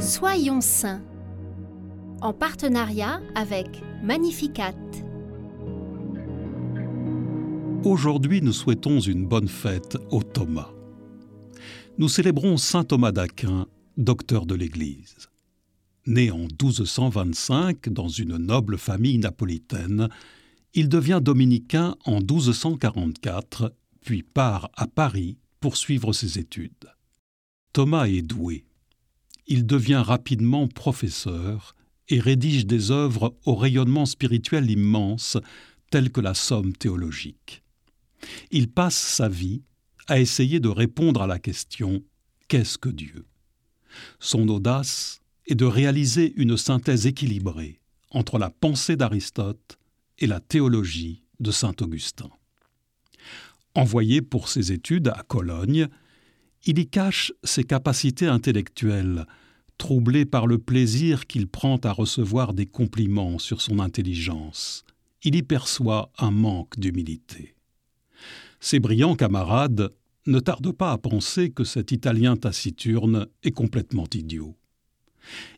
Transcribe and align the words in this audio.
Soyons 0.00 0.62
saints 0.62 1.02
en 2.22 2.32
partenariat 2.32 3.20
avec 3.34 3.82
Magnificat. 4.02 4.74
Aujourd'hui, 7.84 8.40
nous 8.40 8.54
souhaitons 8.54 9.00
une 9.00 9.26
bonne 9.26 9.48
fête 9.48 9.98
au 10.10 10.22
Thomas. 10.22 10.70
Nous 11.98 12.08
célébrons 12.08 12.56
Saint 12.56 12.84
Thomas 12.84 13.12
d'Aquin, 13.12 13.66
docteur 13.98 14.46
de 14.46 14.54
l'Église. 14.54 15.28
Né 16.06 16.30
en 16.30 16.46
1225 16.48 17.90
dans 17.90 18.08
une 18.08 18.38
noble 18.38 18.78
famille 18.78 19.18
napolitaine, 19.18 20.08
il 20.72 20.88
devient 20.88 21.20
dominicain 21.22 21.94
en 22.06 22.20
1244, 22.20 23.74
puis 24.00 24.22
part 24.22 24.70
à 24.78 24.86
Paris 24.86 25.36
pour 25.60 25.76
suivre 25.76 26.14
ses 26.14 26.38
études. 26.38 26.88
Thomas 27.74 28.06
est 28.06 28.22
doué. 28.22 28.64
Il 29.50 29.66
devient 29.66 30.02
rapidement 30.06 30.68
professeur 30.68 31.74
et 32.08 32.20
rédige 32.20 32.66
des 32.66 32.92
œuvres 32.92 33.36
au 33.44 33.56
rayonnement 33.56 34.06
spirituel 34.06 34.70
immense, 34.70 35.36
telles 35.90 36.12
que 36.12 36.20
la 36.20 36.34
Somme 36.34 36.72
théologique. 36.72 37.64
Il 38.52 38.70
passe 38.70 38.96
sa 38.96 39.28
vie 39.28 39.62
à 40.06 40.20
essayer 40.20 40.60
de 40.60 40.68
répondre 40.68 41.20
à 41.20 41.26
la 41.26 41.40
question 41.40 42.00
Qu'est-ce 42.46 42.78
que 42.78 42.88
Dieu? 42.88 43.26
Son 44.20 44.48
audace 44.48 45.20
est 45.46 45.56
de 45.56 45.64
réaliser 45.64 46.32
une 46.36 46.56
synthèse 46.56 47.06
équilibrée 47.06 47.80
entre 48.10 48.38
la 48.38 48.50
pensée 48.50 48.94
d'Aristote 48.94 49.78
et 50.18 50.28
la 50.28 50.38
théologie 50.38 51.24
de 51.40 51.50
saint 51.50 51.74
Augustin. 51.80 52.30
Envoyé 53.74 54.22
pour 54.22 54.48
ses 54.48 54.70
études 54.70 55.08
à 55.08 55.24
Cologne, 55.26 55.88
il 56.66 56.78
y 56.78 56.86
cache 56.86 57.32
ses 57.42 57.64
capacités 57.64 58.26
intellectuelles, 58.26 59.26
troublé 59.78 60.26
par 60.26 60.46
le 60.46 60.58
plaisir 60.58 61.26
qu'il 61.26 61.48
prend 61.48 61.78
à 61.78 61.92
recevoir 61.92 62.52
des 62.52 62.66
compliments 62.66 63.38
sur 63.38 63.62
son 63.62 63.78
intelligence. 63.78 64.84
Il 65.22 65.34
y 65.34 65.42
perçoit 65.42 66.12
un 66.18 66.30
manque 66.30 66.78
d'humilité. 66.78 67.54
Ses 68.60 68.78
brillants 68.78 69.16
camarades 69.16 69.90
ne 70.26 70.38
tardent 70.38 70.72
pas 70.72 70.92
à 70.92 70.98
penser 70.98 71.50
que 71.50 71.64
cet 71.64 71.92
Italien 71.92 72.36
taciturne 72.36 73.26
est 73.42 73.52
complètement 73.52 74.06
idiot. 74.12 74.54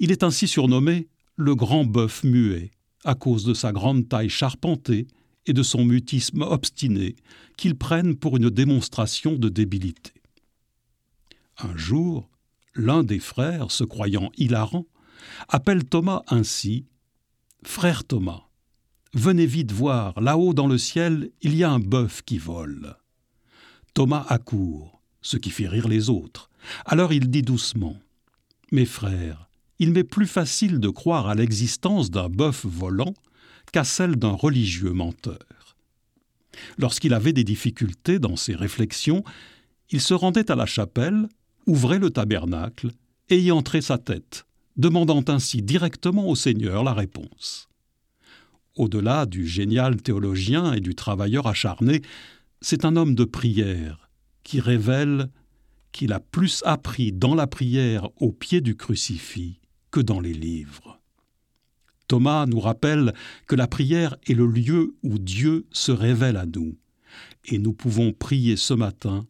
Il 0.00 0.10
est 0.10 0.24
ainsi 0.24 0.48
surnommé 0.48 1.08
le 1.36 1.54
grand 1.54 1.84
bœuf 1.84 2.24
muet, 2.24 2.72
à 3.04 3.14
cause 3.14 3.44
de 3.44 3.54
sa 3.54 3.70
grande 3.70 4.08
taille 4.08 4.28
charpentée 4.28 5.06
et 5.46 5.52
de 5.52 5.62
son 5.62 5.84
mutisme 5.84 6.42
obstiné, 6.42 7.14
qu'ils 7.56 7.76
prennent 7.76 8.16
pour 8.16 8.36
une 8.36 8.50
démonstration 8.50 9.36
de 9.36 9.48
débilité. 9.48 10.17
Un 11.60 11.76
jour, 11.76 12.30
l'un 12.74 13.02
des 13.02 13.18
frères, 13.18 13.72
se 13.72 13.82
croyant 13.82 14.30
hilarant, 14.36 14.86
appelle 15.48 15.84
Thomas 15.84 16.22
ainsi 16.28 16.86
Frère 17.64 18.04
Thomas, 18.04 18.44
venez 19.14 19.46
vite 19.46 19.72
voir, 19.72 20.20
là-haut 20.20 20.54
dans 20.54 20.68
le 20.68 20.78
ciel, 20.78 21.30
il 21.42 21.56
y 21.56 21.64
a 21.64 21.70
un 21.70 21.80
bœuf 21.80 22.22
qui 22.22 22.38
vole. 22.38 22.96
Thomas 23.94 24.24
accourt, 24.28 25.02
ce 25.20 25.36
qui 25.36 25.50
fait 25.50 25.66
rire 25.66 25.88
les 25.88 26.08
autres. 26.08 26.48
Alors 26.84 27.12
il 27.12 27.28
dit 27.28 27.42
doucement 27.42 27.96
Mes 28.70 28.86
frères, 28.86 29.50
il 29.80 29.92
m'est 29.92 30.04
plus 30.04 30.28
facile 30.28 30.78
de 30.78 30.88
croire 30.88 31.26
à 31.26 31.34
l'existence 31.34 32.12
d'un 32.12 32.28
bœuf 32.28 32.64
volant 32.64 33.14
qu'à 33.72 33.82
celle 33.82 34.14
d'un 34.14 34.30
religieux 34.30 34.92
menteur. 34.92 35.76
Lorsqu'il 36.78 37.14
avait 37.14 37.32
des 37.32 37.44
difficultés 37.44 38.20
dans 38.20 38.36
ses 38.36 38.54
réflexions, 38.54 39.24
il 39.90 40.00
se 40.00 40.14
rendait 40.14 40.50
à 40.50 40.56
la 40.56 40.66
chapelle 40.66 41.28
ouvrait 41.68 41.98
le 41.98 42.10
tabernacle 42.10 42.90
et 43.28 43.38
y 43.38 43.52
entrait 43.52 43.82
sa 43.82 43.98
tête, 43.98 44.46
demandant 44.76 45.22
ainsi 45.28 45.62
directement 45.62 46.28
au 46.28 46.34
Seigneur 46.34 46.82
la 46.82 46.94
réponse. 46.94 47.68
Au-delà 48.74 49.26
du 49.26 49.46
génial 49.46 50.00
théologien 50.00 50.72
et 50.72 50.80
du 50.80 50.94
travailleur 50.94 51.46
acharné, 51.46 52.00
c'est 52.60 52.84
un 52.84 52.96
homme 52.96 53.14
de 53.14 53.24
prière 53.24 54.10
qui 54.44 54.60
révèle 54.60 55.28
qu'il 55.92 56.12
a 56.12 56.20
plus 56.20 56.62
appris 56.64 57.12
dans 57.12 57.34
la 57.34 57.46
prière 57.46 58.08
au 58.16 58.32
pied 58.32 58.60
du 58.60 58.76
crucifix 58.76 59.60
que 59.90 60.00
dans 60.00 60.20
les 60.20 60.32
livres. 60.32 61.00
Thomas 62.06 62.46
nous 62.46 62.60
rappelle 62.60 63.12
que 63.46 63.56
la 63.56 63.66
prière 63.66 64.16
est 64.26 64.34
le 64.34 64.46
lieu 64.46 64.96
où 65.02 65.18
Dieu 65.18 65.66
se 65.70 65.92
révèle 65.92 66.36
à 66.36 66.46
nous, 66.46 66.78
et 67.44 67.58
nous 67.58 67.74
pouvons 67.74 68.12
prier 68.12 68.56
ce 68.56 68.74
matin 68.74 69.26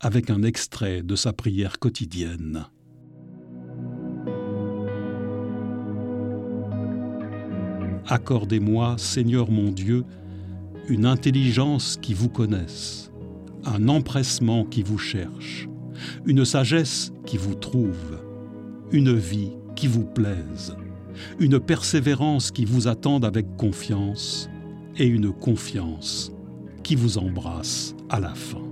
avec 0.00 0.30
un 0.30 0.42
extrait 0.42 1.02
de 1.02 1.14
sa 1.14 1.32
prière 1.32 1.78
quotidienne. 1.78 2.64
Accordez-moi, 8.06 8.96
Seigneur 8.98 9.50
mon 9.50 9.70
Dieu, 9.70 10.04
une 10.88 11.04
intelligence 11.06 11.98
qui 12.00 12.14
vous 12.14 12.30
connaisse, 12.30 13.12
un 13.64 13.88
empressement 13.88 14.64
qui 14.64 14.82
vous 14.82 14.98
cherche, 14.98 15.68
une 16.24 16.44
sagesse 16.44 17.12
qui 17.26 17.36
vous 17.36 17.54
trouve, 17.54 18.18
une 18.90 19.14
vie 19.14 19.52
qui 19.76 19.86
vous 19.86 20.04
plaise, 20.04 20.74
une 21.38 21.60
persévérance 21.60 22.50
qui 22.50 22.64
vous 22.64 22.88
attende 22.88 23.24
avec 23.24 23.56
confiance 23.56 24.48
et 24.96 25.06
une 25.06 25.30
confiance 25.30 26.32
qui 26.82 26.96
vous 26.96 27.18
embrasse 27.18 27.94
à 28.08 28.18
la 28.18 28.34
fin. 28.34 28.69